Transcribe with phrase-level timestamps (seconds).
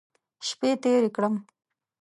[0.47, 1.35] شپې تېرې کړم.